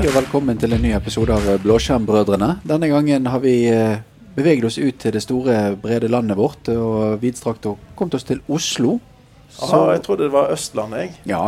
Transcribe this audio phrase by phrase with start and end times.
[0.00, 2.54] og velkommen til en ny episode av Blåskjermbrødrene.
[2.64, 3.98] Denne gangen har vi eh,
[4.32, 8.40] beveget oss ut til det store, brede landet vårt og vidstrakt og kommet oss til
[8.48, 8.94] Oslo.
[9.52, 11.12] Så, jeg trodde det var Østlandet, jeg.
[11.28, 11.42] Ja,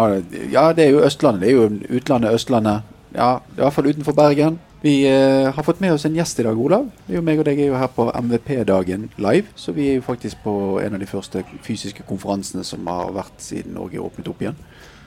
[0.53, 1.47] ja, det er jo Østlandet.
[1.47, 2.93] Det er jo utlandet, Østlandet.
[3.17, 4.61] Ja, i hvert fall utenfor Bergen.
[4.83, 6.91] Vi eh, har fått med oss en gjest i dag, Olav.
[7.07, 9.49] Det jo meg og deg er jo her på MVP-dagen live.
[9.57, 13.41] Så vi er jo faktisk på en av de første fysiske konferansene som har vært
[13.41, 14.61] siden Norge åpnet opp igjen.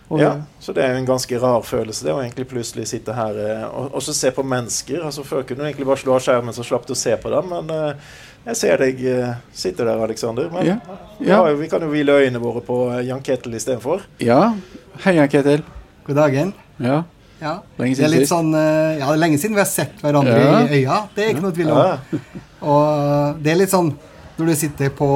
[0.06, 3.16] Og, ja, så det er jo en ganske rar følelse det å egentlig plutselig sitte
[3.18, 5.02] her eh, og, og så se på mennesker.
[5.02, 7.32] altså Før kunne du egentlig bare slå av skjermen, så slapp du å se på
[7.34, 7.50] dem.
[7.50, 8.12] Men eh,
[8.46, 10.52] jeg ser deg eh, sitte der, Aleksander.
[10.54, 10.76] Men ja.
[11.18, 11.40] Ja.
[11.40, 14.06] Ja, vi kan jo hvile øynene våre på eh, Jan Ketil istedenfor.
[14.22, 14.54] Ja.
[15.02, 15.64] Hei, Jan Ketil.
[16.06, 16.52] God dagen.
[16.78, 17.00] Ja.
[17.42, 17.56] ja.
[17.80, 20.04] Lenge siden det er litt sånn, eh, ja, det er lenge siden vi har sett
[20.06, 20.36] hverandre
[20.68, 21.00] i øya.
[21.16, 22.22] Det er ikke noe tvil om.
[22.76, 23.90] Og det er litt sånn
[24.36, 25.10] når du sitter på,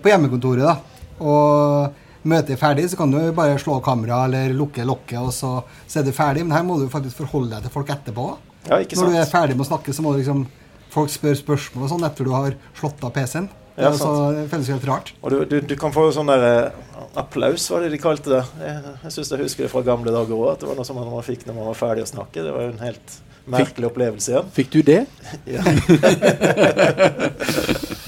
[0.00, 0.74] på hjemmekontoret da,
[1.18, 5.54] og møtet er ferdig, så kan du bare slå kameraet eller lukke lokket, og så,
[5.86, 6.44] så, er du ferdig.
[6.46, 8.28] Men her må du faktisk forholde deg til folk etterpå.
[8.68, 9.10] Ja, ikke sant.
[9.10, 10.46] Når du er ferdig med å snakke, så må du liksom
[10.94, 13.50] folk spørre spørsmål og sånn etter du har slått av PC-en.
[13.74, 15.10] Ja, så det føles helt rart.
[15.18, 18.42] Og du, du, du kan få sånn der uh, applaus, var det de kalte det.
[18.62, 21.00] Jeg, jeg syns jeg husker det fra gamle dager òg, at det var noe som
[21.00, 22.46] man fikk når man var ferdig å snakke.
[22.46, 23.18] Det var jo en helt
[23.50, 24.54] merkelig opplevelse igjen.
[24.54, 25.02] Fikk du det?
[25.56, 25.62] ja.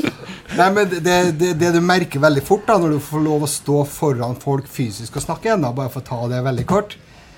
[0.57, 3.51] Nei, men det, det, det, du merker veldig fort da, når du får lov å
[3.51, 6.97] stå foran folk fysisk og snakke igjen, da, bare for å ta det veldig kort,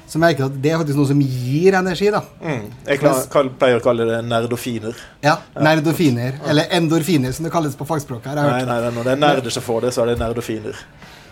[0.09, 2.09] så merker du at det er faktisk noe som gir energi.
[2.15, 2.23] da.
[2.41, 2.69] Mm.
[2.87, 5.03] Jeg klar, pleier å kalle det nerdofiner.
[5.25, 6.39] Ja, nerdofiner.
[6.39, 6.47] Ja.
[6.53, 8.31] Eller endorfiner, som det kalles på fagspråket.
[8.33, 8.41] her.
[8.41, 10.81] Nei, nei, nei, når det er nerder som får det, så er det nerdofiner.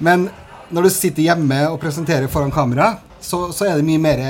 [0.04, 0.28] Men
[0.74, 2.90] når du sitter hjemme og presenterer foran kamera,
[3.22, 4.22] så, så er det mye mer,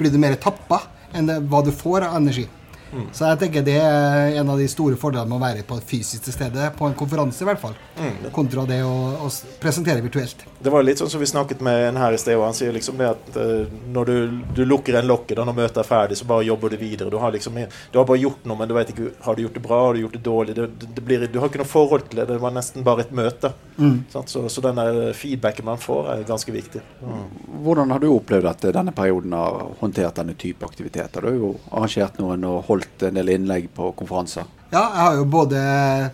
[0.00, 0.80] blir du mer tappa
[1.14, 2.48] enn det, hva du får av energi.
[2.94, 3.06] Mm.
[3.12, 5.88] Så jeg tenker det er en av de store fordelene med å være på et
[5.88, 8.28] fysisk til stede, på en konferanse i hvert fall, mm.
[8.34, 8.94] kontra det å,
[9.26, 9.30] å,
[9.62, 10.46] presentere virtuelt.
[10.64, 12.72] Det var litt sånn som vi snakket med en her i sted, og han sier
[12.72, 14.14] liksom det at uh, når du,
[14.56, 17.12] du lukker en lokket når møtet er ferdig, så bare jobber du videre.
[17.12, 19.58] Du har liksom du har bare gjort noe, men du vet ikke har du gjort
[19.58, 20.56] det bra, har du gjort det dårlig.
[20.56, 22.26] Det, det blir, du har ikke noe forhold til det.
[22.32, 23.52] Det var nesten bare et møte.
[23.76, 24.00] Mm.
[24.10, 24.80] Så, så den
[25.14, 26.82] feedbacken man får, er ganske viktig.
[27.04, 27.22] Mm.
[27.66, 31.20] Hvordan har du opplevd at denne perioden har håndtert denne type aktiviteter?
[31.20, 34.48] Du har jo arrangert noen og holdt en del innlegg på konferanser?
[34.74, 35.60] Ja, jeg har jo både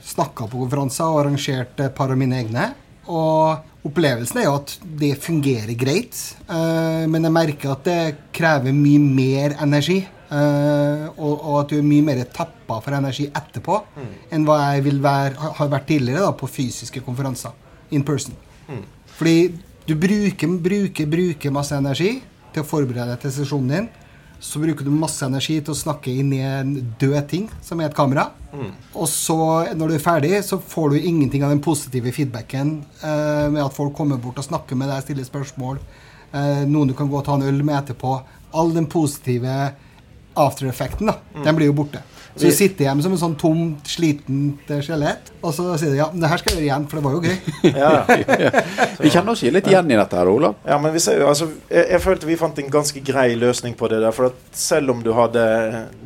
[0.04, 2.72] snakka på konferanser og arrangert et par av mine egne.
[3.10, 6.16] Og opplevelsen er jo at det fungerer greit.
[6.46, 8.00] Uh, men jeg merker at det
[8.36, 10.00] krever mye mer energi.
[10.30, 14.10] Uh, og, og, at du er mye mer tappa for energi etterpå mm.
[14.36, 17.56] enn hva jeg vil være, har vært tidligere da, på fysiske konferanser.
[17.90, 18.36] In person.
[18.68, 18.84] Mm.
[19.16, 19.38] Fordi
[19.88, 22.20] du bruker, bruker, bruker masse energi
[22.54, 23.88] til å forberede deg til sesjonen din
[24.40, 27.90] så bruker du masse energi til å snakke inn i en død ting, som er
[27.90, 28.30] et kamera.
[28.54, 28.70] Mm.
[28.96, 29.36] Og så,
[29.76, 33.76] når du er ferdig, så får du ingenting av den positive feedbacken eh, med at
[33.76, 35.82] folk kommer bort og snakker med deg, stiller spørsmål,
[36.32, 38.16] eh, noen du kan gå og ta en øl med etterpå.
[38.56, 39.58] All den positive
[40.38, 41.44] after-effekten, da, mm.
[41.44, 42.02] den blir jo borte.
[42.34, 46.06] Så du sitter hjemme som en sånn tomt, slitent skjelett, og så sier du ja,
[46.14, 47.38] det her skal jeg gjøre igjen, for det var jo gøy.
[47.82, 47.90] ja.
[49.00, 50.60] Vi kjenner oss litt igjen i dette, her, Olav.
[50.68, 53.90] Ja, men vi ser, altså, jeg, jeg, følte vi fant en ganske grei løsning på
[53.90, 54.14] det der.
[54.14, 55.42] For selv om du hadde,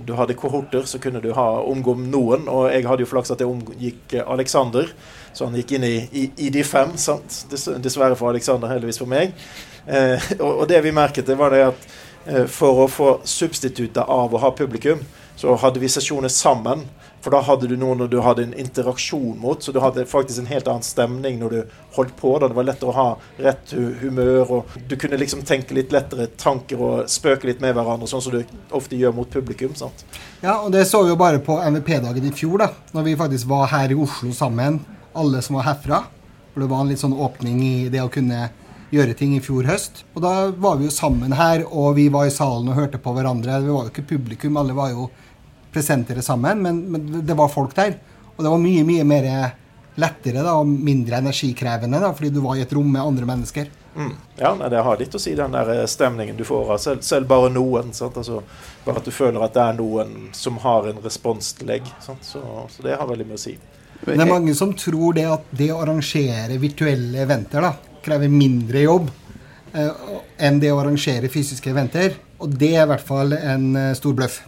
[0.09, 2.49] du hadde kohorter, så kunne du ha omgå noen.
[2.49, 4.89] Og jeg hadde jo flaks at jeg omgikk Alexander,
[5.35, 6.97] så han gikk inn i, i, i de fem.
[7.01, 7.45] Sant?
[7.53, 9.37] Dessverre for Alexander, heldigvis for meg.
[9.85, 12.01] Eh, og, og, det vi merket, det var det at eh,
[12.49, 15.03] for å få substitutter av å ha publikum,
[15.37, 16.87] så hadde vi sesjoner sammen.
[17.25, 20.51] For da hadde du noen du hadde en interaksjon mot, så du hadde faktisk en
[20.51, 22.35] helt annen stemning når du holdt på.
[22.39, 23.07] da Det var lettere å ha
[23.47, 28.09] rett humør, og du kunne liksom tenke litt lettere tanker og spøke litt med hverandre,
[28.11, 28.43] sånn som du
[28.77, 29.73] ofte gjør mot publikum.
[29.75, 30.05] sant?
[30.43, 33.49] Ja, og det så vi jo bare på MVP-dagen i fjor, da, når vi faktisk
[33.49, 34.83] var her i Oslo sammen,
[35.17, 36.05] alle som var herfra.
[36.53, 38.51] For det var en litt sånn åpning i det å kunne
[38.95, 40.05] gjøre ting i fjor høst.
[40.15, 43.15] Og da var vi jo sammen her, og vi var i salen og hørte på
[43.17, 43.61] hverandre.
[43.65, 45.09] Vi var jo ikke publikum, alle var jo
[45.75, 47.97] presentere sammen, men, men, det var folk der.
[48.37, 49.31] Og det var mye, mye mer
[50.01, 53.71] lettere da, og mindre energikrevende, da, fordi du var i et rom med andre mennesker.
[53.95, 54.15] Mm.
[54.41, 57.05] Ja, nei, det har litt å si, den der eh, stemningen du får av selv,
[57.07, 57.93] selv, bare noen.
[57.95, 58.41] Altså,
[58.87, 61.87] bare at du føler at det er noen som har en respons til deg.
[62.03, 62.43] Så, så,
[62.83, 63.55] det har veldig mye å si.
[64.05, 67.71] Det er mange som tror det at det å arrangere virtuelle eventer da,
[68.05, 69.11] krever mindre jobb
[69.73, 70.09] eh,
[70.47, 72.19] enn det å arrangere fysiske eventer.
[72.45, 74.43] Og det er i hvert fall en eh, stor bløff.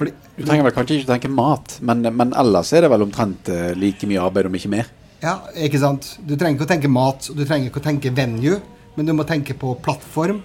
[0.00, 3.50] Fordi, du trenger vel kanskje ikke tenke mat, men, men, ellers er det vel omtrent
[3.52, 4.88] eh, like mye arbeid, om ikke mer?
[5.20, 6.14] Ja, ikke sant.
[6.24, 8.56] Du trenger ikke å tenke mat, og du trenger ikke å tenke venue,
[8.96, 10.40] men du må tenke på plattform.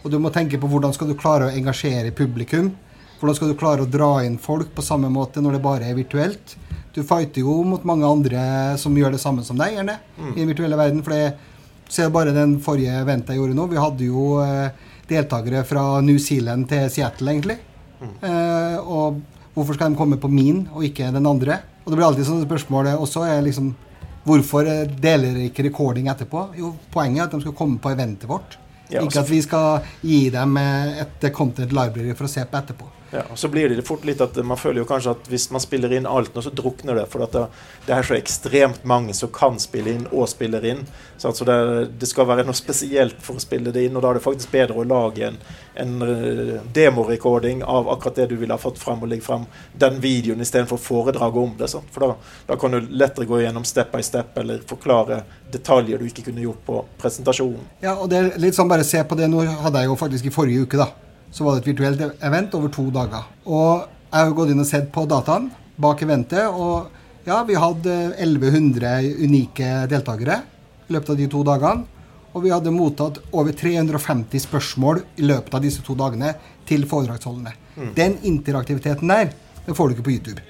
[0.00, 2.70] Og du må tenke på hvordan skal du klare å engasjere publikum.
[3.18, 5.98] Hvordan skal du klare å dra inn folk på samme måte når det bare er
[5.98, 6.54] virtuelt.
[6.94, 8.44] Du fighter jo mot mange andre
[8.80, 10.30] som gjør det samme som deg, gjerne, mm.
[10.32, 11.02] i den virtuelle verden.
[11.04, 11.49] For det,
[11.90, 13.66] se bare den forrige eventet jeg gjorde nå.
[13.70, 17.58] Vi hadde jo uh, deltakere fra New Zealand til Seattle, egentlig.
[18.00, 19.20] Eh, og
[19.54, 21.60] hvorfor skal de komme på min og ikke den andre?
[21.84, 23.26] Og det blir alltid sånne spørsmål også.
[23.28, 23.74] er liksom
[24.20, 26.50] Hvorfor eh, deler dere ikke recording etterpå?
[26.58, 28.58] Jo, poenget er at de skal komme på eventet vårt.
[28.90, 32.44] Ja, ikke altså- at vi skal gi dem eh, et content library for å se
[32.44, 32.88] på etterpå.
[33.10, 35.62] Ja, og så blir det fort litt at Man føler jo kanskje at hvis man
[35.62, 37.06] spiller inn alt nå, så drukner det.
[37.10, 37.46] For det,
[37.86, 40.84] det er så ekstremt mange som kan spille inn og spiller inn.
[41.18, 41.56] Så altså det,
[42.00, 44.54] det skal være noe spesielt for å spille det inn, og da er det faktisk
[44.54, 45.40] bedre å lage en,
[45.82, 49.98] en eh, demorecording av akkurat det du ville ha fått fram, og legge fram den
[50.00, 51.68] videoen istedenfor foredraget om det.
[51.74, 51.90] Sant?
[51.92, 52.14] For da,
[52.48, 56.46] da kan du lettere gå gjennom step by step eller forklare detaljer du ikke kunne
[56.46, 57.68] gjort på presentasjonen.
[57.82, 59.28] Ja, og det er litt sånn bare se på det.
[59.28, 61.09] Nå hadde jeg jo faktisk i forrige uke, da.
[61.30, 63.28] Så var det et virtuelt event over to dager.
[63.46, 65.50] Og jeg har gått inn og sett på dataen
[65.80, 66.90] bak eventet, og
[67.24, 70.40] ja, vi hadde 1100 unike deltakere
[70.88, 71.86] i løpet av de to dagene.
[72.30, 76.34] Og vi hadde mottatt over 350 spørsmål i løpet av disse to dagene
[76.68, 77.56] til foredragsholderne.
[77.96, 79.32] Den interaktiviteten der,
[79.66, 80.44] den får du ikke på YouTube.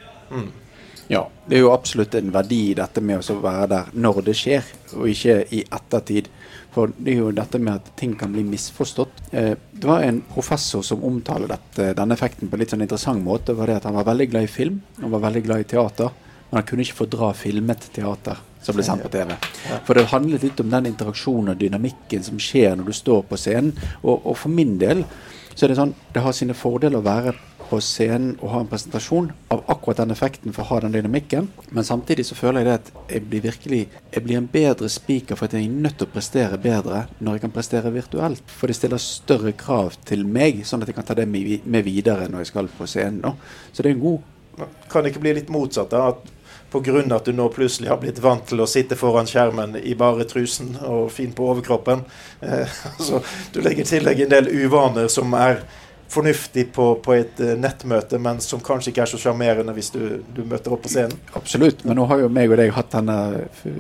[1.10, 4.36] Ja, det er jo absolutt en verdi i dette med å være der når det
[4.38, 6.28] skjer, og ikke i ettertid.
[6.74, 9.22] For det er jo dette med at ting kan bli misforstått.
[9.34, 13.24] Eh, det var en professor som omtaler dette, denne effekten på en litt sånn interessant
[13.24, 13.56] måte.
[13.58, 16.10] var det at Han var veldig glad i film, han var veldig glad i teater.
[16.50, 19.34] Men han kunne ikke fordra filmet teater som ble sendt på TV.
[19.86, 23.38] For det handlet litt om den interaksjonen og dynamikken som skjer når du står på
[23.38, 23.70] scenen.
[24.02, 25.04] Og, og for min del
[25.54, 27.34] så er det sånn det har sine fordeler å være
[27.70, 31.48] på scenen og ha en presentasjon av akkurat den effekten for å ha den dynamikken.
[31.70, 33.80] Men samtidig så føler jeg det at jeg blir virkelig
[34.10, 37.36] Jeg blir en bedre speaker for at jeg er nødt til å prestere bedre når
[37.36, 38.42] jeg kan prestere virtuelt.
[38.50, 42.26] For det stiller større krav til meg, sånn at jeg kan ta det med videre
[42.28, 43.22] når jeg skal på scenen.
[43.22, 43.34] da.
[43.72, 45.90] Så det er en god Kan det ikke bli litt motsatt?
[45.90, 46.26] da, at
[46.70, 47.16] Pga.
[47.16, 50.76] at du nå plutselig har blitt vant til å sitte foran skjermen i bare trusen
[50.86, 52.04] og fin på overkroppen.
[52.40, 52.68] Eh,
[53.06, 53.22] så
[53.52, 55.64] du legger i tillegg en del uvaner som er
[56.10, 60.00] fornuftig på, på et eh, nettmøte, men som kanskje ikke er så sjarmerende hvis du,
[60.34, 61.16] du møter opp på scenen.
[61.38, 63.18] Absolutt, men nå har jo meg og deg hatt denne,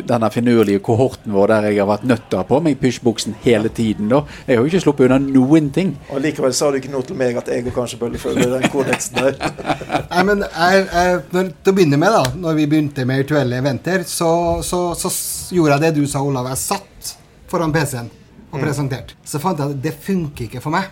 [0.06, 3.36] denne finurlige kohorten vår der jeg har vært nødt til å ha på meg pysjbuksen
[3.44, 4.10] hele tiden.
[4.12, 4.22] da.
[4.46, 5.94] Jeg har jo ikke sluppet unna noen ting.
[6.10, 8.68] Og Likevel sa du ikke noe til meg at jeg og kanskje bør følge den
[8.72, 9.36] kodeksen der.
[10.12, 13.58] Nei, men jeg, jeg, når, Til å begynne med, da når vi begynte med virtuelle
[13.60, 14.30] eventer, så,
[14.66, 15.10] så, så
[15.54, 16.48] gjorde jeg det du sa, Olav.
[16.52, 17.14] Jeg satt
[17.50, 18.10] foran PC-en
[18.50, 19.18] og presenterte.
[19.26, 20.90] Så fant jeg at det funker ikke for meg.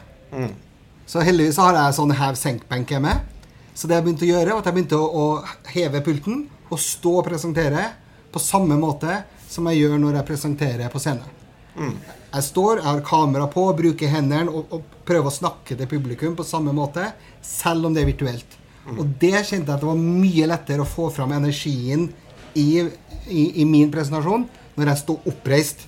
[1.08, 3.14] Så heldigvis har jeg sånn hev-senk-benk hjemme.
[3.72, 6.81] Så det jeg begynte å gjøre, var at jeg begynte å, å heve pulten og
[6.82, 7.84] stå og presentere
[8.28, 11.37] på samme måte som jeg gjør når jeg presenterer på scenen.
[12.34, 16.34] Jeg står, jeg har kamera på, bruker hendene og, og prøver å snakke til publikum
[16.37, 17.06] på samme måte,
[17.40, 18.58] selv om det er virtuelt.
[18.99, 22.08] Og det kjente jeg at det var mye lettere å få fram energien
[22.52, 22.82] i,
[23.28, 24.44] i, i min presentasjon
[24.76, 25.87] når jeg står oppreist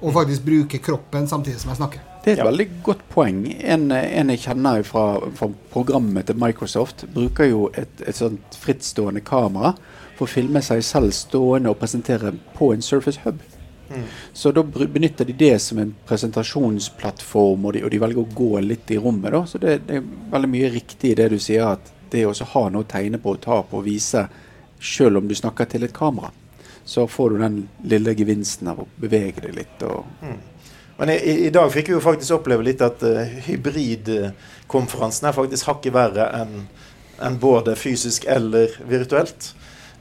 [0.00, 2.11] og faktisk bruker kroppen samtidig som jeg snakker.
[2.24, 2.44] Det er et Ja.
[2.50, 3.40] veldig godt poeng.
[3.64, 9.20] En, en jeg kjenner fra, fra programmet til Microsoft, bruker jo et, et sånt frittstående
[9.26, 9.74] kamera
[10.16, 13.40] for å filme seg selv stående og presentere på en Surface Hub.
[14.32, 18.60] Så da benytter de det som en presentasjonsplattform, og de, og de velger å gå
[18.64, 19.32] litt i rommet.
[19.32, 22.32] da, Så det, det er veldig mye riktig i det du sier, at det å
[22.54, 24.26] ha noe å tegne på og ta på og vise,
[24.80, 26.30] selv om du snakker til et kamera,
[26.84, 29.82] så får du den lille gevinsten av å bevege deg litt.
[29.82, 30.04] og
[30.96, 35.70] Men i, i, dag fikk vi jo faktisk oppleve litt at uh, hybridkonferansen er faktisk
[35.70, 36.66] hakket verre enn
[37.22, 39.52] enn både fysisk eller virtuelt.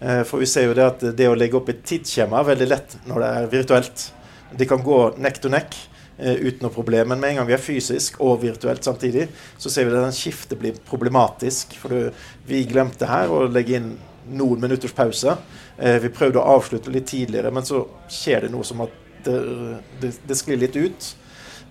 [0.02, 2.68] Uh, for vi ser jo det at det å legge opp et tidsskjema er veldig
[2.72, 4.06] lett når det er virtuelt.
[4.58, 5.76] De kan gå neck to neck
[6.18, 7.12] uh, uten noe problem.
[7.12, 9.28] Men med en gang vi er fysisk og virtuelt samtidig,
[9.62, 11.78] så ser vi at den skiftet blir problematisk.
[11.82, 12.10] For
[12.48, 13.94] vi glemte her å legge inn
[14.32, 15.34] noen minutters pause.
[15.82, 19.40] Vi prøvde å avslutte litt tidligere, men så skjer det noe som at det,
[20.02, 21.12] det, det sklir litt ut.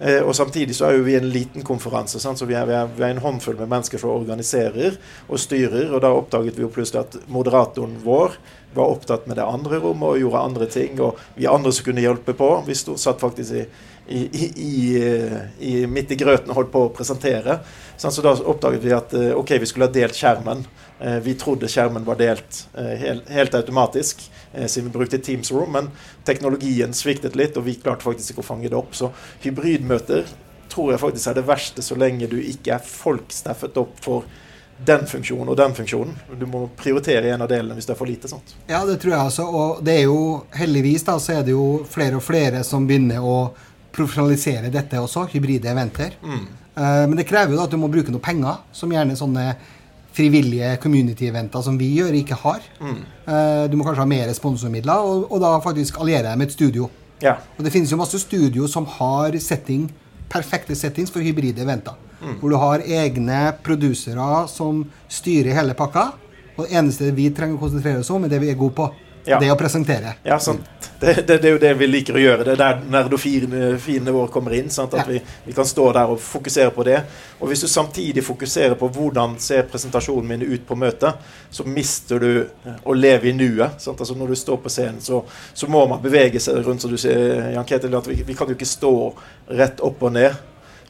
[0.00, 2.21] Eh, og Samtidig så er jo vi en liten konferanse.
[2.23, 2.40] Sant?
[2.40, 4.97] så vi er, vi, er, vi er en håndfull med mennesker som organiserer
[5.28, 5.92] og styrer.
[5.92, 8.38] og Da oppdaget vi jo plutselig at moderatoren vår
[8.75, 10.97] var opptatt med det andre rommet og gjorde andre ting.
[11.04, 12.50] Og vi andre som kunne hjelpe på.
[12.66, 13.66] Vi stod, satt faktisk i,
[14.09, 17.61] i, i, i, eh, midt i grøten og holdt på å presentere.
[18.00, 18.16] Sant?
[18.16, 20.64] Så da oppdaget vi at eh, ok, vi skulle ha delt skjermen.
[21.00, 24.21] Eh, Vi trodde skjermen var delt eh, helt, helt automatisk,
[24.52, 25.88] eh, siden vi brukte Teams Room, men
[26.28, 28.92] teknologien sviktet litt, og vi klarte faktisk ikke å fange det opp.
[28.95, 29.11] Så
[29.45, 30.28] hybridmøter
[30.71, 34.28] tror jeg faktisk er det verste så lenge du ikke er folkstaffet opp for
[34.87, 36.14] den funksjonen og den funksjonen.
[36.40, 38.28] Du må prioritere en av delene hvis det er for lite.
[38.30, 38.54] sånt.
[38.69, 39.45] Ja, det tror jeg også.
[39.45, 40.21] Og det er jo
[40.57, 43.35] heldigvis da, så er det jo flere og flere som begynner å
[43.92, 46.14] profesjonalisere dette også, hybride eventer.
[46.25, 49.50] Eh, men det krever jo da at du må bruke noe penger, som gjerne sånne
[50.16, 52.64] frivillige community-eventer som vi gjør, ikke har.
[52.80, 56.56] Eh, du må kanskje ha mer sponsormidler, og, og da faktisk alliere deg med et
[56.56, 56.90] studio.
[57.22, 57.36] Ja.
[57.58, 59.88] Og det finnes jo masse studio som har setting
[60.30, 61.98] perfekte settings for hybride eventer.
[62.40, 66.10] Hvor du har egne produsere som styrer hele pakka.
[66.56, 68.88] Og det eneste vi trenger å konsentrere oss om, er det vi er gode på.
[69.28, 69.38] Ja.
[69.40, 70.14] Det å presentere.
[70.24, 70.64] Ja, sant.
[71.00, 72.44] Det, det, det er jo det vi liker å gjøre.
[72.44, 74.70] Det er der nerdofinene våre kommer inn.
[74.70, 74.94] Sant?
[74.94, 75.12] At Ja.
[75.12, 76.98] vi, vi kan stå der og fokusere på det.
[77.40, 81.14] Og hvis du samtidig fokuserer på hvordan ser presentasjonen min ut på møtet,
[81.50, 82.30] så mister du
[82.64, 83.80] eh, å leve i nuet.
[83.80, 84.00] Sant?
[84.00, 85.22] Altså når du står på scenen, så,
[85.54, 87.96] så må man bevege seg rundt, som du sier, Jan Ketil.
[88.06, 88.92] Vi, vi kan jo ikke stå
[89.56, 90.36] rett opp og ned.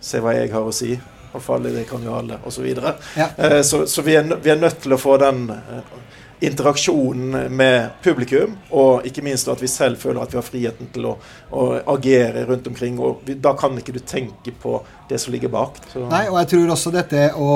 [0.00, 0.94] Se hva jeg har å si.
[1.30, 2.64] Og falle, det kan jo alle, osv.
[2.74, 3.28] Så, Ja.
[3.38, 5.98] eh, så, så vi, er, vi er nødt til å få den eh,
[6.40, 11.10] interaksjonen med publikum, og ikke minst at vi selv føler at vi har friheten til
[11.10, 11.14] å,
[11.52, 12.98] å agere rundt omkring.
[12.98, 14.78] og vi, Da kan ikke du tenke på
[15.08, 15.82] det som ligger bak.
[15.92, 17.54] Så, Nei, og jeg tror også dette å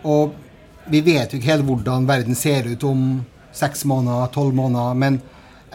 [0.00, 0.32] Og
[0.90, 3.20] vi vet jo ikke helt hvordan verden ser ut om
[3.52, 5.18] seks måneder, tolv måneder, men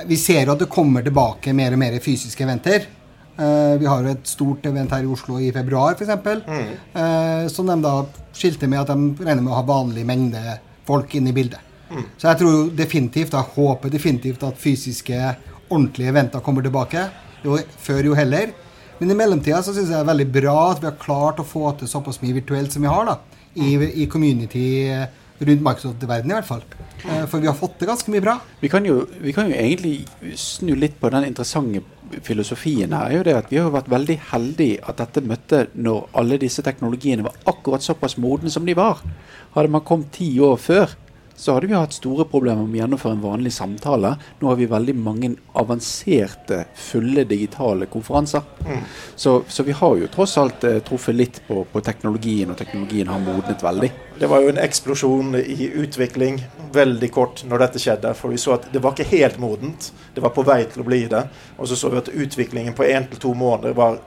[0.09, 2.87] vi ser jo at det kommer tilbake mer og mer fysiske eventer.
[3.37, 6.47] Uh, vi har jo et stort event her i Oslo i februar, f.eks.
[6.47, 6.73] Mm.
[6.95, 7.93] Uh, som de da
[8.35, 11.74] skilte med at de regner med å ha vanlig mengde folk inne i bildet.
[12.17, 15.19] Så jeg tror definitivt, jeg håper definitivt at fysiske,
[15.69, 17.07] ordentlige eventer kommer tilbake.
[17.45, 18.53] Jo før, jo heller.
[18.99, 21.45] Men i mellomtida så syns jeg det er veldig bra at vi har klart å
[21.47, 23.05] få til såpass mye virtuelt som vi har.
[23.09, 23.17] da,
[23.55, 25.07] I, i community eh,
[25.39, 26.63] rundt Microsoft-verdenen i hvert fall.
[27.03, 28.37] Eh, For vi har fått til ganske mye bra.
[28.61, 30.05] Vi kan, jo, vi kan jo egentlig
[30.39, 31.83] snu litt på den interessante
[32.23, 33.09] filosofien her.
[33.09, 36.37] er jo det at Vi har jo vært veldig heldige at dette møtte når alle
[36.41, 39.01] disse teknologiene var akkurat såpass modne som de var.
[39.55, 40.95] Hadde man kommet ti år før,
[41.35, 44.13] så hadde vi hatt store problemer med å gjennomføre en vanlig samtale.
[44.39, 48.45] Nå har vi veldig mange avanserte, fulle digitale konferanser.
[49.15, 53.11] Så, så vi har jo tross alt eh, truffet litt på, på teknologien, og teknologien
[53.11, 53.91] har modnet veldig.
[54.19, 56.39] Det var jo en eksplosjon i utvikling
[56.75, 58.15] veldig kort når dette skjedde.
[58.15, 59.91] For vi så at det var ikke helt modent.
[60.15, 61.25] Det var på vei til å bli det.
[61.59, 63.99] Og så så vi at utviklingen på én til to måneder var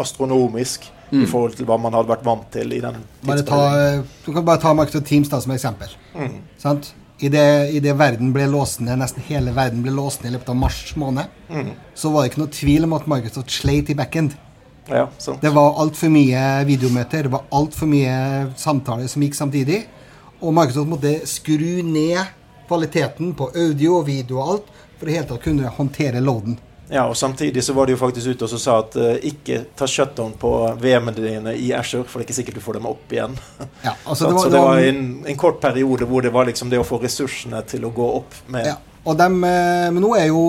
[0.00, 4.04] astronomisk i forhold til hva man hadde vært vant til i den tidsperioden.
[4.24, 5.88] du kan bare ta Microsoft Teams da som eksempel.
[6.16, 6.38] Mm.
[6.58, 6.94] Sant?
[7.22, 7.44] I det,
[7.76, 11.28] I det verden ble låst nesten hele verden ble låst i løpet av mars måned,
[11.52, 11.70] Mm.
[11.94, 14.34] så var det ikke noe tvil om at Microsoft sleit i backend.
[14.88, 15.06] Ja.
[15.40, 19.84] Det var altfor mye videomøter, det var altfor mye samtaler som gikk samtidig.
[20.40, 22.18] Og Microsoft måtte skru ned
[22.66, 26.58] kvaliteten på audio og video og alt for i hele tatt kunne håndtere loaden.
[26.92, 29.62] Ja, og Samtidig så var de jo faktisk ute og så sa at uh, ikke
[29.78, 32.88] ta shutdown på VM-ene dine i Azure, for det er ikke sikkert du får dem
[32.90, 33.36] opp igjen.
[33.86, 36.80] Ja, altså det var, det var en, en kort periode hvor det var liksom det
[36.82, 38.78] å få ressursene til å gå opp med Ja.
[39.02, 40.42] Og dem, eh, men nå er jo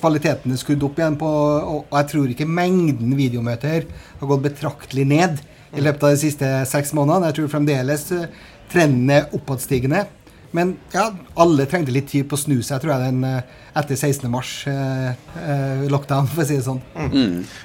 [0.00, 3.84] kvalitetene skudd opp igjen, på, og jeg tror ikke mengden videomøter
[4.18, 5.38] har gått betraktelig ned
[5.76, 7.30] i løpet av de siste seks månedene.
[7.30, 8.26] Jeg tror fremdeles eh,
[8.72, 10.04] trenden er oppadstigende.
[10.52, 11.04] Men ja,
[11.38, 14.24] alle trengte litt tid på å snu seg, tror jeg, den eh, etter 16.
[14.32, 16.80] mars eh, eh, lockdown, for å si det sånn.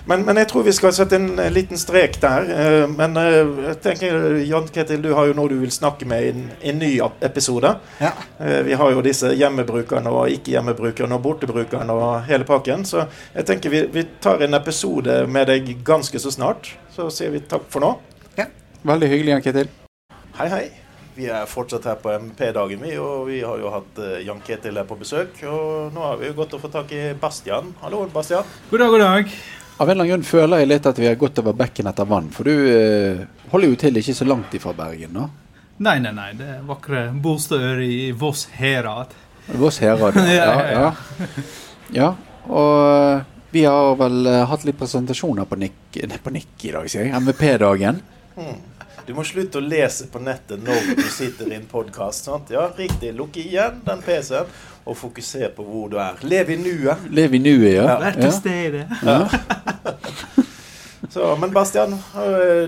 [0.06, 2.46] Men, men jeg tror vi skal sette en eh, liten strek der.
[2.54, 3.40] Eh, Men eh,
[3.72, 6.80] jeg tenker, Jan Ketil, du har jo noe du vil snakke med i en, en
[6.84, 6.92] ny
[7.26, 7.74] episode.
[8.04, 8.14] Ja.
[8.38, 12.86] Eh, Vi har jo disse hjemmebrukerne og ikke-hjemmebrukerne og bortebrukerne og hele pakken.
[12.86, 16.76] Så jeg tenker vi, vi tar en episode med deg ganske så snart.
[16.94, 17.96] Så sier vi takk for nå.
[18.86, 19.70] Veldig hyggelig, Jan Ketil.
[20.38, 20.66] Hei, hei.
[21.16, 24.76] Vi er fortsatt her på MP-dagen, vi, og vi har jo hatt eh, Jan Ketil
[24.76, 25.38] her på besøk.
[25.48, 27.70] Og nå har vi jo gått og fått tak i Bastian.
[27.80, 28.44] Hallo, Bastian.
[28.68, 29.32] God dag, god dag.
[29.78, 32.10] Av en eller annen grunn føler jeg litt at vi har gått over bekken etter
[32.10, 32.28] vann.
[32.36, 35.30] For du eh, holder jo til ikke så langt ifra Bergen nå.
[35.88, 36.30] Nei, nei, nei.
[36.36, 39.16] Det er vakre Bolstadøer i Voss herad.
[39.56, 40.20] Voss herad.
[40.36, 41.42] Ja, Ja, ja,
[41.96, 42.14] ja.
[42.52, 47.16] Og eh, vi har vel eh, hatt litt presentasjoner på Nikk i dag, sier jeg.
[47.24, 48.04] MVP-dagen.
[49.06, 52.26] Du må slutte å lese på nettet når du sitter i en podkast.
[52.50, 53.12] Ja, riktig.
[53.14, 54.50] Lukk igjen den PC-en
[54.86, 56.18] og fokuser på hvor du er.
[56.26, 57.06] Lev i nuet.
[57.14, 57.86] Lev i nuet, ja.
[57.86, 58.00] Ja.
[58.02, 59.20] Vær til ja.
[61.16, 61.94] Så, men Bastian,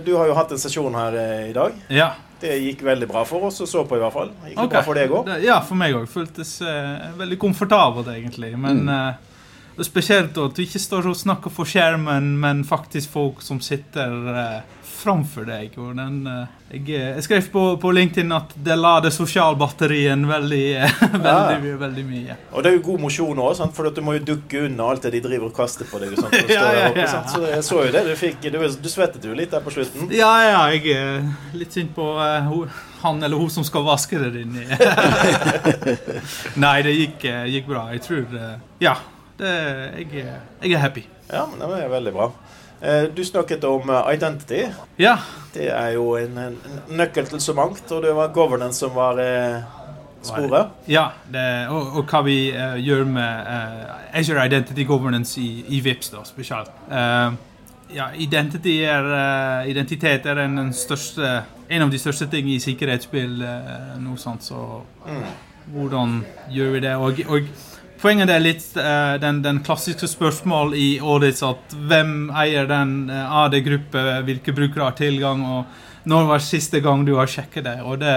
[0.05, 1.73] du har jo hatt en sesjon her eh, i dag.
[1.91, 2.11] Ja.
[2.39, 4.29] Det gikk veldig bra for oss å så på, i hvert fall.
[4.45, 5.31] Gikk det bra for deg òg?
[5.41, 6.05] Ja, for meg òg.
[6.11, 8.53] Føltes uh, veldig komfortabelt, egentlig.
[8.53, 8.93] Men Mm.
[8.93, 9.27] uh,
[9.77, 14.13] det spesielt at du ikke står og snakker for skjermen, men faktisk folk som sitter
[14.33, 15.75] eh, framfor deg.
[15.81, 20.63] Og den, eh, jeg, eh, jeg skrev på, på LinkedIn at det lader sosialbatterien veldig,
[20.81, 22.37] eh, veldig, veldig mye.
[22.51, 25.13] Og det er jo god mosjon òg, for du må jo dukke unna alt det
[25.17, 26.15] de driver og kaster på deg.
[26.15, 28.39] Og sånt, å Ja, ja, oppe, Så jeg så jo det du fikk.
[28.47, 30.09] Du, du svettet jo litt der på slutten.
[30.15, 31.27] Ja, ja, jeg er
[31.57, 34.65] litt synd på uh, han eller hun som skal vaske det inni.
[36.63, 37.87] Nei, det gikk, gikk bra.
[37.93, 38.41] Jeg tror
[38.83, 38.97] Ja.
[39.37, 39.49] Det,
[39.99, 40.23] jeg,
[40.63, 41.03] jeg er happy.
[41.29, 42.31] Ja, men det er veldig bra.
[42.81, 44.65] Eh, Du snakket om eh, identity.
[44.97, 45.17] Ja.
[45.53, 46.57] Det er jo en, en
[46.89, 49.61] nøkkel til så mangt, og det var governance som var eh,
[50.21, 50.67] sporet.
[50.87, 55.79] ja det, og, og hva vi uh, gjør med uh, Azure Identity Governance i, i
[55.79, 56.71] VIPS, da, spesielt.
[56.89, 57.33] Uh,
[57.95, 62.59] ja, identity er, uh, identitet er en, en, største, en av de største tingene i
[62.59, 63.39] sikkerhetsspill
[64.03, 64.17] nå.
[64.19, 64.43] sant?
[64.43, 64.81] Så
[65.73, 66.19] hvordan
[66.51, 66.95] gjør vi det?
[66.95, 67.47] Og, og
[68.01, 73.43] poenget er litt eh, den, den klassiske spørsmål i audits at hvem eier den uh,
[73.43, 77.77] AD-gruppe, hvilke brukere har tilgang, og når var siste gang du har sjekket det?
[77.83, 78.15] Og det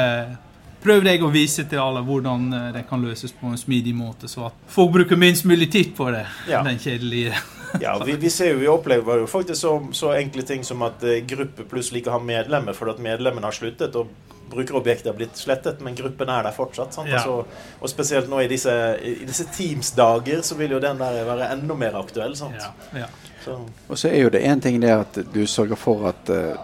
[0.80, 4.30] prøvde jeg å vise til alle hvordan eh, det kan løses på en smidig måte,
[4.30, 6.26] så at folk bruker minst mulig tid på det.
[6.50, 6.64] Ja.
[6.66, 7.34] Den kjedelige
[7.78, 11.04] Ja, vi, vi ser jo, vi opplever jo faktisk så, så enkle ting som at
[11.06, 13.94] eh, gruppe plutselig ikke har medlemmer fordi at medlemmene har sluttet.
[13.94, 14.10] og
[14.50, 16.94] Brukerobjektet har blitt slettet, men gruppen er der fortsatt.
[16.94, 17.10] sant?
[17.10, 17.20] Ja.
[17.20, 17.44] Altså,
[17.80, 21.76] og spesielt nå i disse, i disse Teams-dager så vil jo den der være enda
[21.78, 22.36] mer aktuell.
[22.36, 22.58] sant?
[22.58, 22.72] ja,
[23.04, 23.10] ja.
[23.44, 23.56] Så,
[23.88, 26.58] Og så er jo det én ting det at du sørger for at uh,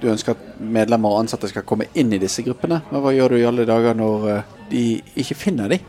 [0.00, 2.80] du ønsker at medlemmer og ansatte skal komme inn i disse gruppene.
[2.90, 4.84] Men hva gjør du i alle dager når uh, de
[5.18, 5.80] ikke finner de?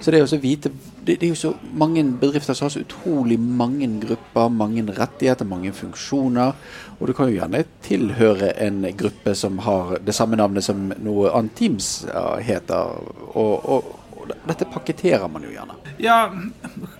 [0.00, 0.70] Så det så vite
[1.04, 5.44] det, det er jo så mange bedrifter som har så utrolig mange grupper, mange rettigheter,
[5.44, 6.54] mange funksjoner.
[6.98, 11.32] Og du kan jo gjerne tilhøre en gruppe som har det samme navnet som noe
[11.36, 11.90] annet Teams
[12.40, 12.96] heter.
[13.34, 15.76] Og, og, og dette pakketterer man jo gjerne.
[16.00, 16.32] Ja,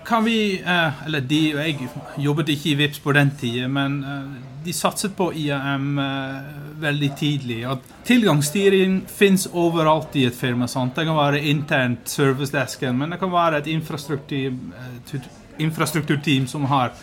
[0.05, 4.03] kan vi eh, Eller de og jeg jobbet ikke i VIPS på den tida, men
[4.03, 6.35] eh, de satset på IAM eh,
[6.81, 7.63] veldig tidlig.
[7.69, 10.67] At tilgangsstyring fins overalt i et firma.
[10.67, 10.95] Sant?
[10.97, 16.93] Det kan være internt servicedesken, men det kan være et infrastruktur, eh, infrastrukturteam som har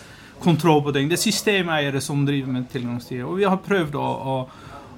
[0.43, 1.09] kontroll på ting.
[1.09, 3.27] Det er systemeiere som driver med tilgangsstyring.
[3.31, 4.37] Og vi har prøvd å, å,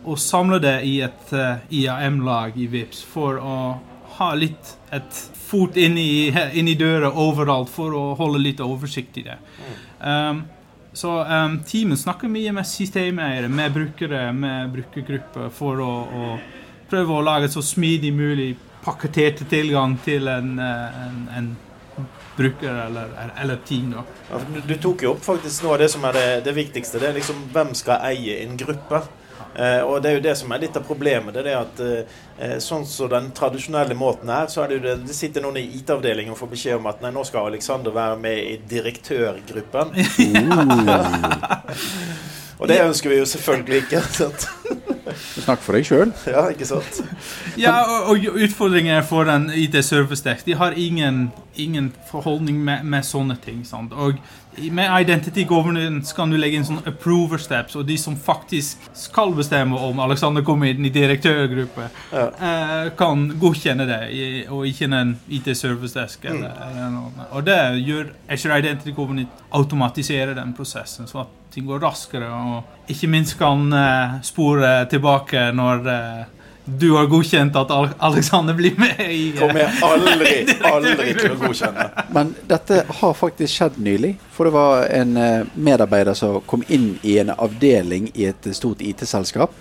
[0.09, 3.59] å samle det i et eh, IAM-lag i VIPS for å
[4.15, 9.21] ha litt et fot inn i, inn i døra overalt for å holde litt oversikt
[9.21, 9.39] i det.
[10.01, 10.47] Um,
[10.95, 16.29] så um, teamet snakker mye med systemeiere, med brukere, med brukergrupper for å, å
[16.91, 18.53] prøve å lage så smidig mulig
[18.85, 21.49] pakketerte tilgang til en, en, en
[22.37, 23.11] bruker eller,
[23.43, 23.95] eller team.
[23.97, 24.39] da.
[24.55, 27.01] du, du tok jo opp faktisk noe av det som er det, det viktigste.
[27.03, 29.03] Det er liksom hvem skal eie en gruppe.
[29.55, 31.35] Eh, og det er jo det som er litt av problemet.
[31.35, 34.95] Det er at eh, Sånn som den tradisjonelle måten er, så er det jo det,
[35.07, 38.19] det sitter noen i IT-avdelingen og får beskjed om at nei, nå skal Alexander være
[38.19, 39.95] med i direktørgruppen.
[42.59, 44.03] og det ønsker vi jo selvfølgelig ikke.
[44.19, 44.49] sant?
[45.15, 46.13] Snakk for deg sjøl.
[46.27, 47.01] Ja, ikke sant?
[47.61, 52.85] Ja, og, og utfordringen for en IT Service Desk De har ingen, ingen forholdning med,
[52.89, 53.63] med sånne ting.
[53.69, 53.93] Sant?
[53.93, 54.19] Og
[54.71, 59.33] med Identity Governance kan du legge inn sånne approver steps, og de som faktisk skal
[59.35, 62.27] bestemme om Alexander kommer inn i direktørgruppe, Ja.
[62.29, 66.25] eh, kan godkjenne det, og ikke en IT Service Desk.
[66.25, 67.27] Eller, eller noe.
[67.33, 72.65] Og det gjør Azure Identity Governance automatiserer den prosessen, så at ting går raskere, og
[72.91, 76.25] ikke minst kan eh, spore tilbake når eh,
[76.65, 80.31] du har godkjent at Al Alexander blir med i eh, Kommer jeg aldri,
[80.73, 81.89] aldri til å godkjenne.
[82.17, 84.15] Men dette har faktisk skjedd nylig.
[84.33, 88.81] For det var en eh, medarbeider som kom inn i en avdeling i et stort
[88.81, 89.53] IT-selskap.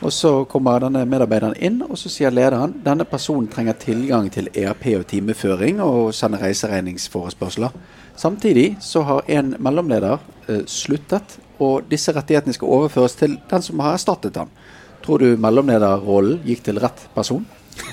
[0.00, 4.48] Og så kommer denne medarbeideren inn, og så sier lederen denne personen trenger tilgang til
[4.56, 7.76] ERP og timeføring og sender reiseregningsforespørsler.
[8.16, 13.84] Samtidig så har en mellomleder eh, sluttet, og disse rettighetene skal overføres til den som
[13.84, 14.50] har erstattet ham.
[15.04, 17.46] Tror du mellomlederrollen gikk til rett person?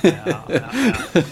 [0.04, 0.12] Ja,
[0.50, 0.60] ja,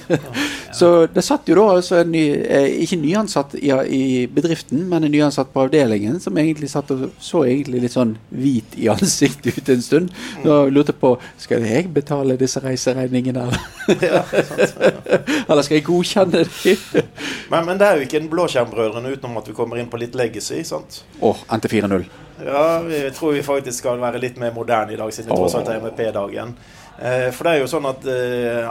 [0.07, 0.17] ja.
[0.75, 5.05] Så det satt jo da altså en ny, eh, ikke nyansatt i, i bedriften, men
[5.07, 9.55] en nyansatt på avdelingen, som egentlig satt og så egentlig litt sånn hvit i ansiktet
[9.55, 10.11] ut en stund.
[10.43, 14.75] Og lurte på skal jeg betale disse reiseregningene, eller, Ja, sant?
[15.47, 17.07] eller skal jeg godkjenne dem?
[17.53, 20.17] Men, men det er jo ikke en blåskjermbrødrene utenom at vi kommer inn på litt
[20.19, 20.59] legacy.
[20.67, 21.03] sant?
[21.23, 22.09] Åh, NT4.0.
[22.43, 25.55] Ja, vi tror vi faktisk skal være litt mer moderne i dag, siden vi tross
[25.55, 26.55] alt er MEP-dagen.
[26.99, 28.67] Eh, for det er jo sånn at eh,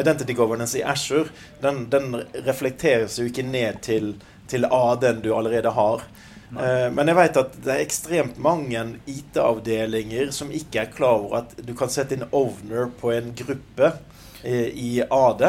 [0.00, 4.14] Identity Governance i Azure den, den reflekteres jo ikke ned til,
[4.50, 6.04] til AD-en du allerede har.
[6.46, 6.62] Nei.
[6.94, 8.78] men jeg vet at det er ekstremt mange
[9.10, 13.88] IT-avdelinger som ikke er klar over at du kan sette inn owner på en gruppe
[14.44, 15.42] eh, i AD.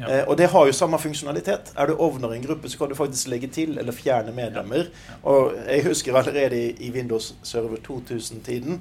[0.00, 0.20] Ja.
[0.20, 1.72] Eh, og det har jo samme funksjonalitet.
[1.76, 4.88] Er du ovner i en gruppe, så kan du faktisk legge til eller fjerne medlemmer.
[5.22, 8.80] Og jeg husker allerede i, i Windows Server 2000-tiden,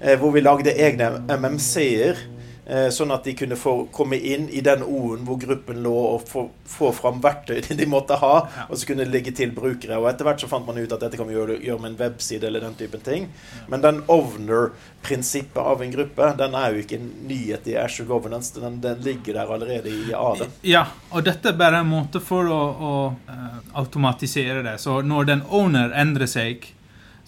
[0.00, 2.26] eh, hvor vi lagde egne MMC-er.
[2.68, 6.26] Eh, sånn at de kunne få komme inn i den O-en hvor gruppen lå, og
[6.28, 8.32] få, få fram verktøy de måtte ha.
[8.68, 9.96] Og så kunne de legge til brukere.
[9.96, 12.00] Og etter hvert så fant man ut at dette kan vi gjøre, gjøre med en
[12.02, 13.30] webside eller den typen ting.
[13.72, 18.52] Men den owner-prinsippet av en gruppe, den er jo ikke en nyhet i Azure Governance.
[18.60, 20.44] Den, den ligger der allerede i AD.
[20.68, 22.94] Ja, og dette er bare en måte for å, å
[23.32, 24.76] uh, automatisere det.
[24.84, 26.68] Så når den owner endrer seg,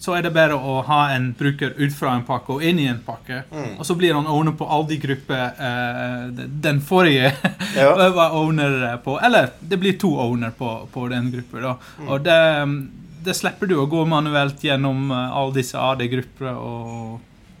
[0.01, 2.87] så er det bare å ha en bruker ut fra en pakke og inn i
[2.89, 3.43] en pakke.
[3.53, 3.75] Mm.
[3.77, 6.23] Og så blir han owner på alle de grupper eh,
[6.65, 7.29] den forrige
[7.77, 7.91] Ja.
[8.17, 9.19] var owner på.
[9.21, 11.75] Eller det blir to owner på, på den gruppa.
[11.99, 12.07] Mm.
[12.09, 12.39] Og det,
[13.29, 17.19] det slipper du å gå manuelt gjennom eh, alle disse AD-grupper og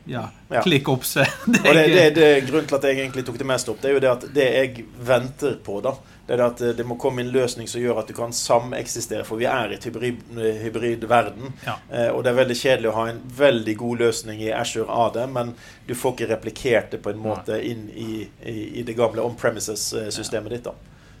[0.09, 0.63] ja, Ja.
[0.65, 1.29] klikke opp seg.
[1.45, 3.91] Og det, det, det er grunnen til at jeg egentlig tok det mest opp, det
[3.91, 5.93] er jo det at det jeg venter på, da,
[6.37, 9.25] det er at det må komme en løsning som gjør at du kan sameksistere.
[9.27, 10.21] For vi er i et hybrid,
[10.61, 11.51] hybrid verden.
[11.65, 11.75] Ja.
[11.91, 15.19] Eh, og det er veldig kjedelig å ha en veldig god løsning i Azure AD,
[15.33, 15.53] men
[15.87, 20.55] du får ikke replikert det på en måte inn i, i, i det gamle on-premises-systemet
[20.55, 20.69] ditt.
[20.69, 20.75] da.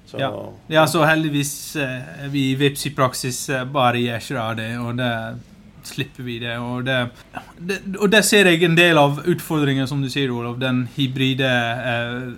[0.05, 0.31] Så, Ja.
[0.67, 5.11] Ja, så heldigvis eh, vi Vips i praksis eh, bare i Azure AD, og det
[5.87, 6.57] slipper vi det.
[6.59, 7.09] Og det,
[7.57, 7.81] det.
[7.97, 10.59] og det ser jeg en del av utfordringen, som du sier, Olav.
[10.61, 12.31] Den hybride eh,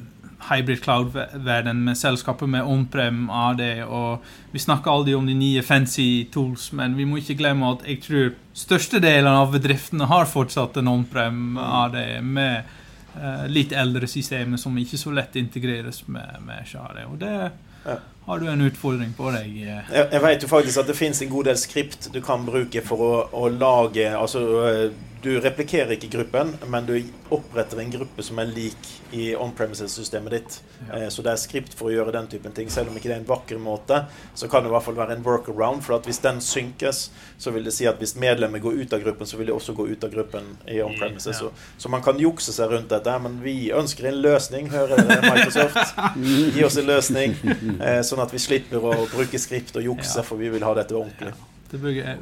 [0.49, 3.63] hybrid cloud-verden med selskaper med on-prem AD.
[3.87, 7.85] Og vi snakker aldri om de nye fancy tools, men vi må ikke glemme at
[7.87, 12.71] jeg tror størstedelen av bedriftene har fortsatt en on-prem AD med
[13.17, 17.07] uh, litt eldre systemer som ikke så lett integreres med, med Share.
[17.09, 17.35] Og det
[17.83, 17.97] Ja.
[18.25, 19.55] Har du en utfordring på deg.
[19.67, 19.93] eh.
[19.93, 22.81] Jeg, jeg vet jo faktisk at det finnes en god del skript du kan bruke
[22.85, 24.91] for å, å lage Altså, øh,
[25.23, 26.97] du replikerer ikke gruppen, men du
[27.31, 30.57] oppretter en gruppe som er lik i on-premises-systemet ditt.
[30.89, 30.97] Ja.
[30.97, 32.67] Eh, Så det er skript for å gjøre den typen ting.
[32.69, 34.01] Selv om ikke det er en vakker måte,
[34.35, 35.79] så kan det i hvert fall være en workaround.
[35.85, 37.05] For at hvis den synkes,
[37.39, 39.75] så vil det si at hvis medlemmer går ut av gruppen, så vil de også
[39.77, 41.39] gå ut av gruppen i on-premises.
[41.39, 41.47] Ja.
[41.47, 43.15] Så, så man kan jukse seg rundt dette.
[43.23, 45.95] Men vi ønsker en løsning, hører dere, Microsoft.
[46.57, 47.37] Gi oss en løsning,
[47.79, 50.95] eh, sånn at vi slipper å bruke skript og jukse, for vi vil ha dette
[50.97, 51.33] ordentlig.
[51.73, 52.17] Det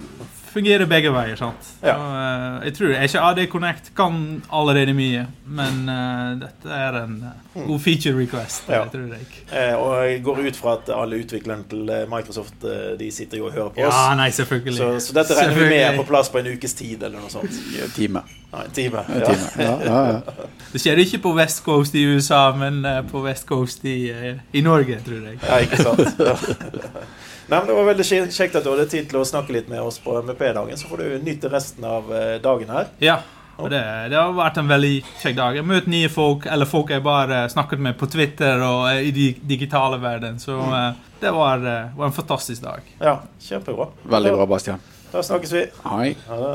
[0.54, 1.70] fungerer begge veier, sant?
[1.84, 1.94] Ja.
[2.00, 4.18] Og, eh, jeg tror ikke AD Connect kan
[4.52, 8.70] allerede mye, men uh, dette er en eh, god feature request.
[8.72, 8.82] Ja.
[8.86, 9.28] Jeg tror jeg.
[9.52, 13.42] Eh, og jeg går ut fra at alle utviklerne til eh, Microsoft eh, de sitter
[13.42, 13.96] jo og hører på oss.
[13.96, 14.78] Ja, nei, selvfølgelig.
[14.78, 17.32] så, så dette regner vi med er på plass på en ukes tid eller noe
[17.32, 17.60] sånt.
[17.84, 18.24] En time.
[18.52, 19.04] Ja, en time.
[19.16, 19.36] Ja.
[19.60, 20.48] Ja, ja, ja.
[20.72, 24.40] Det skjer ikke på West Coast i USA, men eh, på West Coast i, eh,
[24.56, 25.40] i Norge, tror jeg.
[25.44, 26.08] ja, ikke sant.
[27.52, 29.84] Nei, men Det var veldig kjekt at du hadde tid til å snakke litt med
[29.84, 30.78] oss på MVP-dagen.
[30.80, 32.88] Så får du nyte resten av eh, dagen her.
[33.04, 33.18] Ja,
[33.60, 33.82] og det,
[34.14, 35.58] det har vært en veldig kjekk dag.
[35.58, 39.02] Jeg har møtt nye folk, eller folk jeg bare snakket med på Twitter og eh,
[39.10, 40.40] i den digitale verden.
[40.40, 41.02] Så mm.
[41.20, 42.88] det var, eh, var en fantastisk dag.
[43.04, 43.90] Ja, kjempebra.
[44.16, 44.80] Veldig bra, Bastian.
[45.12, 45.66] Da, snakkes vi.
[45.90, 46.14] Hei.
[46.30, 46.54] Ha det.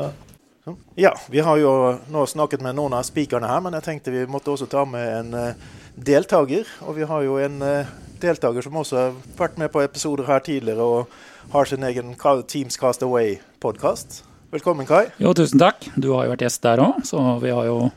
[0.99, 1.71] Ja, vi har jo
[2.11, 5.13] nå snakket med noen av speakerne her, men jeg tenkte vi måtte også ta med
[5.13, 6.65] en eh, deltaker.
[6.89, 10.43] Og vi har jo en eh, deltaker som også har vært med på episoder her
[10.45, 12.15] tidligere og har sin egen
[12.47, 14.23] Teams Cast Away-podkast.
[14.51, 15.09] Velkommen, Kai.
[15.19, 15.89] Jo, tusen takk.
[15.99, 17.89] Du har jo vært gjest der òg, så vi har jo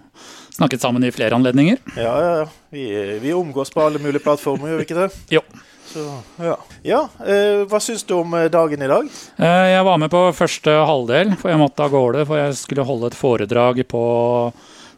[0.56, 1.78] snakket sammen i flere anledninger.
[1.96, 2.46] Ja, ja, ja.
[2.74, 2.84] Vi,
[3.22, 5.10] vi omgås på alle mulige plattformer, gjør vi ikke det?
[5.38, 5.44] Jo.
[5.90, 6.04] Så,
[6.38, 6.54] ja.
[6.86, 9.08] ja eh, hva syns du om eh, dagen i dag?
[9.42, 12.26] Eh, Jeg var med på første halvdel, for jeg måtte av gårde.
[12.28, 14.02] For jeg skulle holde et foredrag på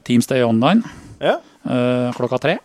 [0.04, 0.82] Teams Day Online
[1.22, 2.58] Ja, eh, klokka tre.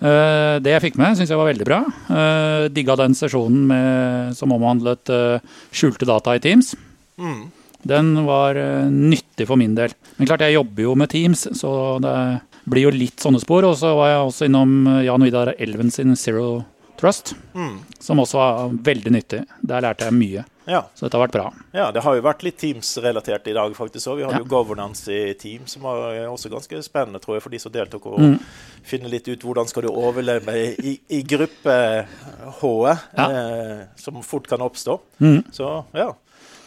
[0.00, 1.78] Eh, Det jeg fikk med, syns jeg var veldig bra.
[2.10, 5.40] Eh, Digga den sesjonen med, som omhandlet eh,
[5.72, 6.74] skjulte data i Teams.
[7.18, 7.50] mm.
[7.88, 8.54] Den var
[8.90, 9.92] nyttig for min del.
[10.18, 13.62] Men klart, jeg jobber jo med Teams, så det blir jo litt sånne spor.
[13.68, 14.72] Og så var jeg også innom
[15.06, 16.64] Jan Vidar Elven sin Zero
[16.98, 17.78] Trust, Mm.
[18.00, 19.44] som også var veldig nyttig.
[19.62, 20.44] Der lærte jeg mye.
[20.68, 20.82] Ja.
[20.94, 21.46] Så dette har vært bra.
[21.74, 24.16] Ja, det har jo vært litt Teams-relatert i dag, faktisk òg.
[24.20, 24.44] Vi hadde Ja.
[24.44, 27.72] jo governance i Teams, som var eh, også ganske spennende, tror jeg, for de som
[27.72, 28.06] deltok.
[28.12, 28.38] Å Mm.
[28.84, 30.54] finne litt ut hvordan skal du overleve
[30.84, 33.30] i, i gruppe-H, Ja.
[33.30, 34.98] eh, som fort kan oppstå.
[35.20, 35.44] Mm.
[35.52, 36.12] Så ja.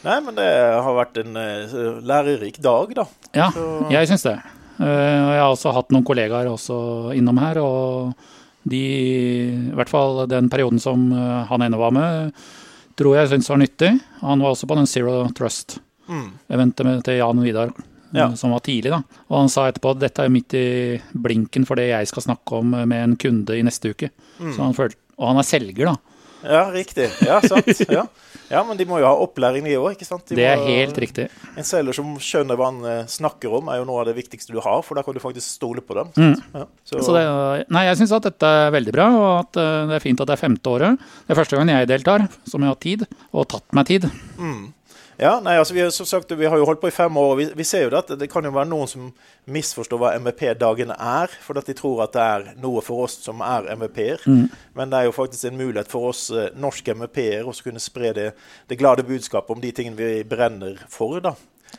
[0.04, 0.48] Nei, men det
[0.82, 3.06] har vært en uh, lærerik dag, da.
[3.36, 4.40] Ja, Så- jeg syns det.
[4.80, 8.16] Eh, og jeg har også hatt noen kollegaer også innom her, og
[8.68, 8.80] de,
[9.70, 12.34] i hvert fall den perioden som eh, han ene var med,
[12.96, 13.92] tror jeg syns var nyttig.
[14.22, 17.02] Han var også på den Zero Trust-eventet Mm.
[17.04, 18.34] til Jan Vidar, eh, Ja.
[18.36, 18.90] som var tidlig.
[18.92, 19.04] da.
[19.30, 22.52] Og han sa etterpå at dette er midt i blinken for det jeg skal snakke
[22.60, 24.10] om med en kunde i neste uke.
[24.40, 24.54] Mm.
[24.54, 25.96] Så han følte, og han er selger, da.
[26.44, 27.10] Ja, riktig.
[27.26, 27.68] Ja, sant.
[27.92, 28.06] Ja.
[28.50, 29.98] ja, men de må jo ha opplæring, de òg?
[30.00, 31.28] De Det er må- helt riktig.
[31.56, 34.52] En selger som skjønner hva han eh, snakker om, er jo noe av det viktigste
[34.56, 36.12] du har, for da kan du faktisk stole på dem.
[36.18, 36.36] Mm.
[36.56, 36.66] Ja.
[36.86, 37.24] Så, Så det,
[37.70, 40.28] nei, jeg syns at dette er veldig bra, og at eh, det er fint at
[40.32, 40.98] det er femte året.
[41.28, 44.10] Det er første gang jeg deltar, som jeg har tid, og tatt meg tid.
[44.38, 44.62] mm.
[45.22, 47.46] Ja, nei, altså vi, sagt, vi har jo holdt på i fem år, og vi,
[47.54, 49.12] vi ser jo det at det kan jo være noen som
[49.54, 53.44] misforstår hva MVP-dagene er, for at de tror at det er noe for oss som
[53.46, 54.26] er MVP-er.
[54.26, 54.48] Mm.
[54.80, 58.16] Men det er jo faktisk en mulighet for oss eh, norske MVP-er å kunne spre
[58.18, 58.28] det,
[58.66, 61.36] det glade budskapet om de tingene vi brenner for, da.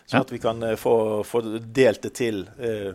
[0.06, 0.94] Sånn at vi kan eh, få,
[1.26, 2.92] få delt det til eh,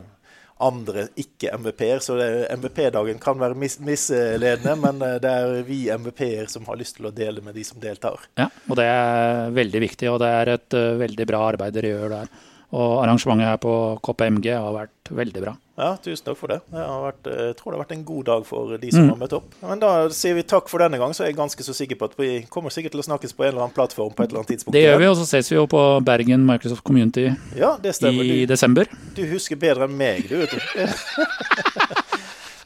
[0.64, 2.02] andre ikke-MVP-er.
[2.04, 2.18] Så
[2.58, 7.10] MVP-dagen kan være mis misledende, men eh, det er vi MVP-er som har lyst til
[7.10, 8.28] å dele med de som deltar.
[8.40, 11.94] Ja, og det er veldig viktig, og det er et eh, veldig bra arbeid dere
[11.94, 12.32] gjør der.
[12.76, 13.72] Og arrangementet her på
[14.04, 15.54] KPMG har vært veldig bra.
[15.78, 16.58] Ja, tusen takk for det.
[16.74, 19.10] det har vært, jeg tror det har vært en god dag for de som Mm.
[19.14, 19.46] har møtt opp.
[19.62, 22.06] Men da sier vi takk for denne gang, så er jeg ganske så sikker på
[22.10, 24.40] at vi kommer sikkert til å snakkes på en eller annen plattform på et eller
[24.42, 24.74] annet tidspunkt.
[24.74, 28.46] Det gjør vi, og så ses vi jo på Bergen Microsoft Community Ja, i Du,
[28.48, 28.86] desember.
[29.16, 30.36] du husker bedre enn meg, du.
[30.44, 30.60] vet du.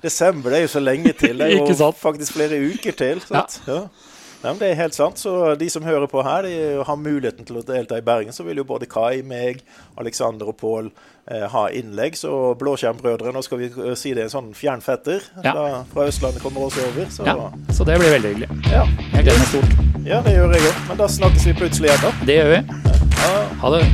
[0.02, 1.38] Desember det er jo så lenge til.
[1.38, 3.20] Det er jo faktisk flere uker til.
[3.22, 3.60] Sant?
[3.68, 3.84] Ja.
[3.84, 3.90] Nei,
[4.44, 5.18] men Det er helt sant.
[5.22, 8.34] Så de som hører på her, de har muligheten til å delta i Bergen.
[8.34, 9.62] Så vil jo både Kai, meg,
[9.98, 10.92] Alexander og Pål
[11.28, 12.16] eh, ha innlegg.
[12.18, 15.52] Så Blåskjermbrødre, nå skal vi eh, si det er en sånn fjernfetter Ja.
[15.54, 17.06] fra, fra Østlandet kommer også over.
[17.14, 18.50] Så Ja, så det blir veldig hyggelig.
[18.72, 18.86] ja.
[19.14, 20.06] Jeg gleder meg stort.
[20.06, 20.82] ja det gjør jeg òg.
[20.90, 22.14] Men da snakkes vi plutselig igjen, da.
[22.26, 22.64] Det gjør vi.
[23.22, 23.36] Ja.
[23.62, 23.86] Ha det.